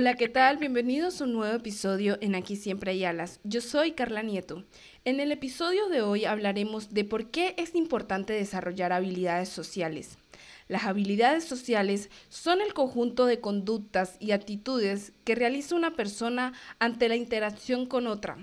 [0.00, 0.58] Hola, ¿qué tal?
[0.58, 3.40] Bienvenidos a un nuevo episodio en Aquí Siempre hay alas.
[3.42, 4.62] Yo soy Carla Nieto.
[5.04, 10.16] En el episodio de hoy hablaremos de por qué es importante desarrollar habilidades sociales.
[10.68, 17.08] Las habilidades sociales son el conjunto de conductas y actitudes que realiza una persona ante
[17.08, 18.38] la interacción con otra.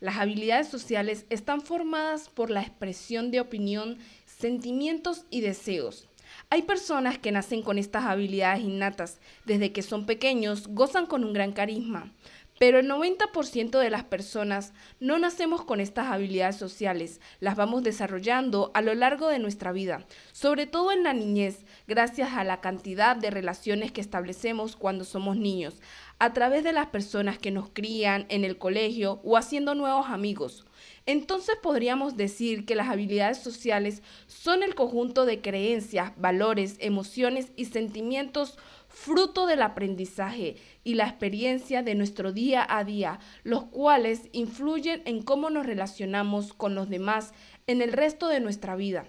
[0.00, 3.96] Las habilidades sociales están formadas por la expresión de opinión,
[4.26, 6.06] sentimientos y deseos
[6.50, 9.18] hay personas que nacen con estas habilidades innatas.
[9.44, 12.12] Desde que son pequeños gozan con un gran carisma.
[12.58, 18.72] Pero el 90% de las personas no nacemos con estas habilidades sociales, las vamos desarrollando
[18.74, 23.16] a lo largo de nuestra vida, sobre todo en la niñez, gracias a la cantidad
[23.16, 25.80] de relaciones que establecemos cuando somos niños,
[26.18, 30.66] a través de las personas que nos crían en el colegio o haciendo nuevos amigos.
[31.06, 37.64] Entonces podríamos decir que las habilidades sociales son el conjunto de creencias, valores, emociones y
[37.64, 38.58] sentimientos
[38.88, 45.22] fruto del aprendizaje y la experiencia de nuestro día a día, los cuales influyen en
[45.22, 47.32] cómo nos relacionamos con los demás
[47.66, 49.06] en el resto de nuestra vida.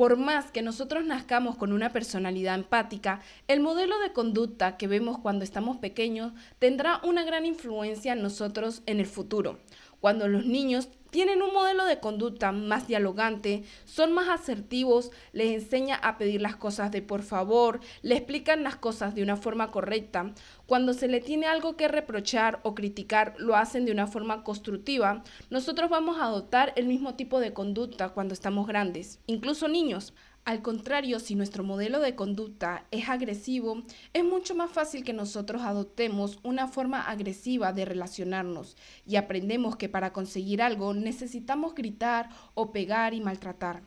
[0.00, 5.18] Por más que nosotros nazcamos con una personalidad empática, el modelo de conducta que vemos
[5.18, 9.58] cuando estamos pequeños tendrá una gran influencia en nosotros en el futuro.
[10.00, 15.96] Cuando los niños tienen un modelo de conducta más dialogante, son más asertivos, les enseña
[15.96, 20.32] a pedir las cosas de por favor, le explican las cosas de una forma correcta.
[20.66, 25.22] Cuando se le tiene algo que reprochar o criticar, lo hacen de una forma constructiva.
[25.50, 30.14] Nosotros vamos a adoptar el mismo tipo de conducta cuando estamos grandes, incluso niños.
[30.50, 35.62] Al contrario, si nuestro modelo de conducta es agresivo, es mucho más fácil que nosotros
[35.62, 42.72] adoptemos una forma agresiva de relacionarnos y aprendemos que para conseguir algo necesitamos gritar o
[42.72, 43.82] pegar y maltratar.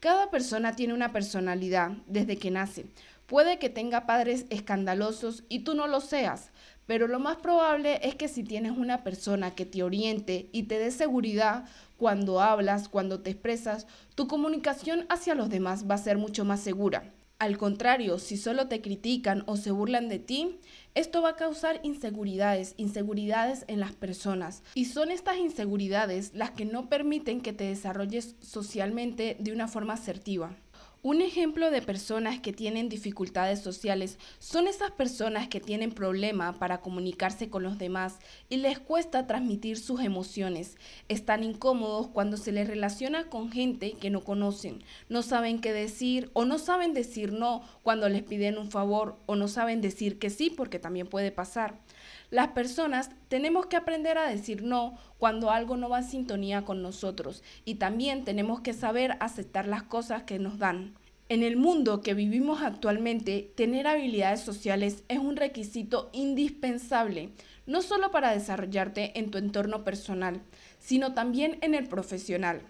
[0.00, 2.86] Cada persona tiene una personalidad desde que nace.
[3.28, 6.50] Puede que tenga padres escandalosos y tú no lo seas,
[6.86, 10.78] pero lo más probable es que si tienes una persona que te oriente y te
[10.78, 11.64] dé seguridad
[11.96, 16.60] cuando hablas, cuando te expresas, tu comunicación hacia los demás va a ser mucho más
[16.60, 17.12] segura.
[17.38, 20.60] Al contrario, si solo te critican o se burlan de ti,
[20.94, 24.62] esto va a causar inseguridades, inseguridades en las personas.
[24.74, 29.94] Y son estas inseguridades las que no permiten que te desarrolles socialmente de una forma
[29.94, 30.56] asertiva.
[31.04, 36.80] Un ejemplo de personas que tienen dificultades sociales son esas personas que tienen problema para
[36.80, 40.78] comunicarse con los demás y les cuesta transmitir sus emociones.
[41.10, 44.82] Están incómodos cuando se les relaciona con gente que no conocen.
[45.10, 49.36] No saben qué decir o no saben decir no cuando les piden un favor o
[49.36, 51.82] no saben decir que sí porque también puede pasar.
[52.30, 56.82] Las personas tenemos que aprender a decir no cuando algo no va en sintonía con
[56.82, 60.94] nosotros y también tenemos que saber aceptar las cosas que nos dan.
[61.30, 67.30] En el mundo que vivimos actualmente, tener habilidades sociales es un requisito indispensable,
[67.66, 70.42] no solo para desarrollarte en tu entorno personal,
[70.80, 72.60] sino también en el profesional.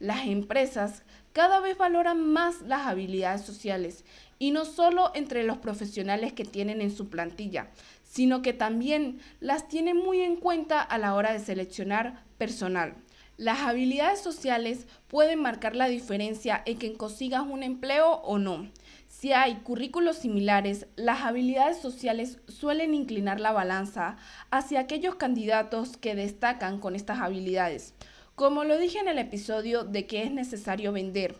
[0.00, 4.04] Las empresas cada vez valoran más las habilidades sociales
[4.40, 7.68] y no solo entre los profesionales que tienen en su plantilla,
[8.10, 12.96] sino que también las tienen muy en cuenta a la hora de seleccionar personal.
[13.36, 18.68] Las habilidades sociales pueden marcar la diferencia en que consigas un empleo o no.
[19.06, 24.16] Si hay currículos similares, las habilidades sociales suelen inclinar la balanza
[24.50, 27.94] hacia aquellos candidatos que destacan con estas habilidades.
[28.34, 31.36] Como lo dije en el episodio de que es necesario vender,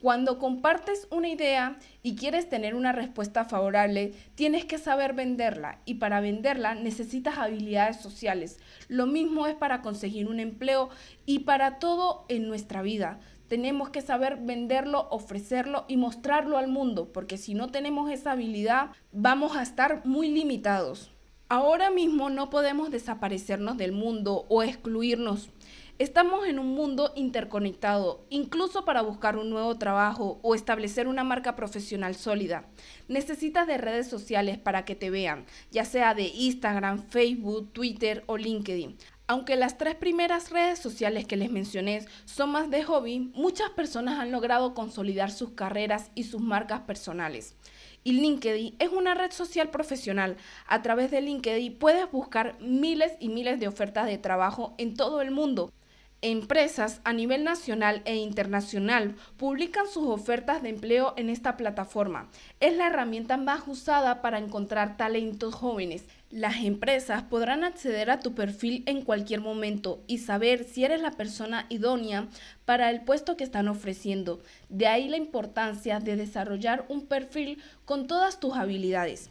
[0.00, 5.94] cuando compartes una idea y quieres tener una respuesta favorable, tienes que saber venderla y
[5.94, 8.58] para venderla necesitas habilidades sociales.
[8.88, 10.88] Lo mismo es para conseguir un empleo
[11.26, 13.20] y para todo en nuestra vida.
[13.48, 18.92] Tenemos que saber venderlo, ofrecerlo y mostrarlo al mundo, porque si no tenemos esa habilidad
[19.12, 21.10] vamos a estar muy limitados.
[21.50, 25.50] Ahora mismo no podemos desaparecernos del mundo o excluirnos
[26.00, 31.56] Estamos en un mundo interconectado, incluso para buscar un nuevo trabajo o establecer una marca
[31.56, 32.64] profesional sólida.
[33.08, 38.38] Necesitas de redes sociales para que te vean, ya sea de Instagram, Facebook, Twitter o
[38.38, 38.96] LinkedIn.
[39.26, 44.18] Aunque las tres primeras redes sociales que les mencioné son más de hobby, muchas personas
[44.18, 47.56] han logrado consolidar sus carreras y sus marcas personales.
[48.04, 50.38] Y LinkedIn es una red social profesional.
[50.66, 55.20] A través de LinkedIn puedes buscar miles y miles de ofertas de trabajo en todo
[55.20, 55.70] el mundo.
[56.22, 62.28] Empresas a nivel nacional e internacional publican sus ofertas de empleo en esta plataforma.
[62.60, 66.04] Es la herramienta más usada para encontrar talentos jóvenes.
[66.30, 71.12] Las empresas podrán acceder a tu perfil en cualquier momento y saber si eres la
[71.12, 72.28] persona idónea
[72.66, 74.42] para el puesto que están ofreciendo.
[74.68, 79.30] De ahí la importancia de desarrollar un perfil con todas tus habilidades.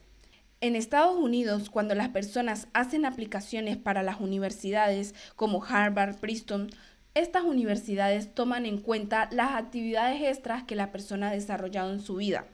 [0.61, 6.69] En Estados Unidos, cuando las personas hacen aplicaciones para las universidades como Harvard, Princeton,
[7.13, 12.15] estas universidades toman en cuenta las actividades extras que la persona ha desarrollado en su
[12.15, 12.45] vida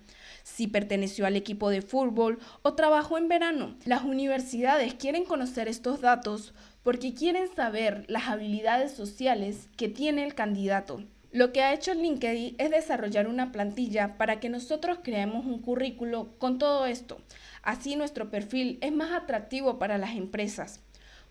[0.43, 3.75] si perteneció al equipo de fútbol o trabajó en verano.
[3.85, 6.53] Las universidades quieren conocer estos datos
[6.83, 11.03] porque quieren saber las habilidades sociales que tiene el candidato.
[11.35, 16.29] Lo que ha hecho LinkedIn es desarrollar una plantilla para que nosotros creemos un currículo
[16.37, 17.17] con todo esto.
[17.61, 20.79] Así nuestro perfil es más atractivo para las empresas.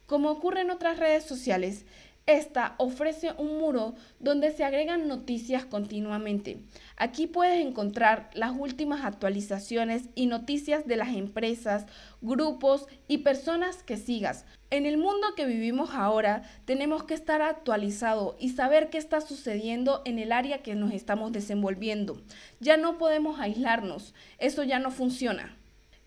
[0.04, 1.86] Como ocurre en otras redes sociales,
[2.26, 6.58] esta ofrece un muro donde se agregan noticias continuamente.
[6.96, 11.86] Aquí puedes encontrar las últimas actualizaciones y noticias de las empresas,
[12.22, 14.46] grupos y personas que sigas.
[14.70, 20.00] En el mundo que vivimos ahora tenemos que estar actualizado y saber qué está sucediendo
[20.06, 22.22] en el área que nos estamos desenvolviendo.
[22.58, 25.56] Ya no podemos aislarnos, eso ya no funciona.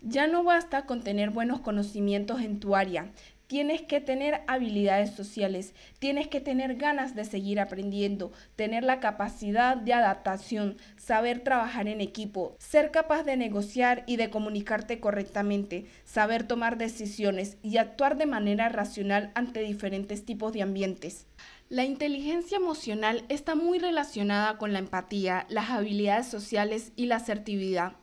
[0.00, 3.10] Ya no basta con tener buenos conocimientos en tu área,
[3.48, 9.74] Tienes que tener habilidades sociales, tienes que tener ganas de seguir aprendiendo, tener la capacidad
[9.74, 16.42] de adaptación, saber trabajar en equipo, ser capaz de negociar y de comunicarte correctamente, saber
[16.46, 21.26] tomar decisiones y actuar de manera racional ante diferentes tipos de ambientes.
[21.70, 27.94] La inteligencia emocional está muy relacionada con la empatía, las habilidades sociales y la asertividad.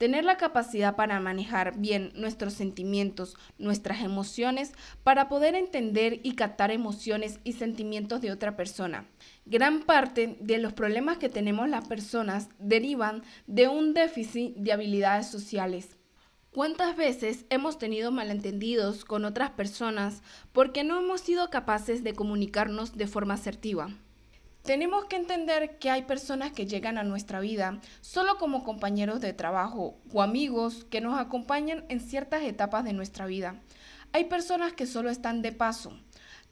[0.00, 4.72] Tener la capacidad para manejar bien nuestros sentimientos, nuestras emociones,
[5.04, 9.06] para poder entender y captar emociones y sentimientos de otra persona.
[9.44, 15.26] Gran parte de los problemas que tenemos las personas derivan de un déficit de habilidades
[15.26, 15.98] sociales.
[16.50, 22.96] ¿Cuántas veces hemos tenido malentendidos con otras personas porque no hemos sido capaces de comunicarnos
[22.96, 23.90] de forma asertiva?
[24.62, 29.32] Tenemos que entender que hay personas que llegan a nuestra vida solo como compañeros de
[29.32, 33.56] trabajo o amigos que nos acompañan en ciertas etapas de nuestra vida.
[34.12, 35.98] Hay personas que solo están de paso.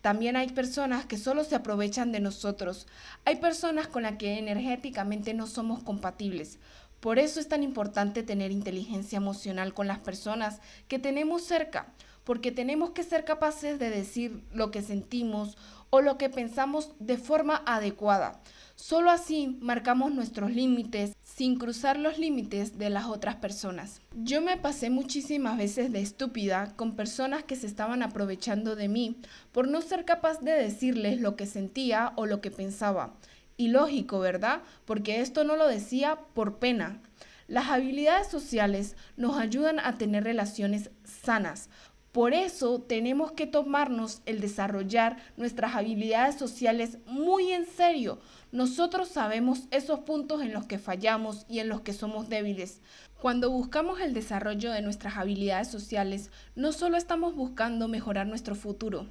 [0.01, 2.87] También hay personas que solo se aprovechan de nosotros.
[3.27, 6.59] Hay personas con las que energéticamente no somos compatibles.
[7.01, 11.93] Por eso es tan importante tener inteligencia emocional con las personas que tenemos cerca,
[12.29, 15.57] porque tenemos que ser capaces de decir lo que sentimos
[15.89, 18.43] o lo que pensamos de forma adecuada.
[18.77, 24.03] Solo así marcamos nuestros límites sin cruzar los límites de las otras personas.
[24.15, 29.17] Yo me pasé muchísimas veces de estúpida con personas que se estaban aprovechando de mí
[29.51, 33.15] por no ser capaz de decirles lo que sentía o lo que pensaba.
[33.57, 34.61] Y lógico, ¿verdad?
[34.85, 37.01] Porque esto no lo decía por pena.
[37.47, 41.71] Las habilidades sociales nos ayudan a tener relaciones sanas,
[42.13, 48.19] por eso tenemos que tomarnos el desarrollar nuestras habilidades sociales muy en serio.
[48.51, 52.81] Nosotros sabemos esos puntos en los que fallamos y en los que somos débiles.
[53.21, 59.07] Cuando buscamos el desarrollo de nuestras habilidades sociales, no solo estamos buscando mejorar nuestro futuro,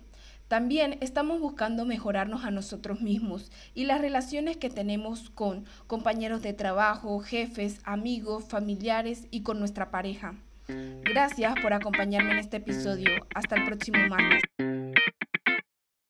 [0.47, 6.53] también estamos buscando mejorarnos a nosotros mismos y las relaciones que tenemos con compañeros de
[6.53, 10.35] trabajo, jefes, amigos, familiares y con nuestra pareja.
[10.67, 13.09] Gracias por acompañarme en este episodio.
[13.33, 14.41] Hasta el próximo martes.